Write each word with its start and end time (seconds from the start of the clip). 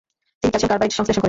তিনি 0.41 0.49
calcium 0.49 0.71
carbide 0.71 0.91
সংশ্লেষণ 0.97 1.13
করেন। 1.17 1.19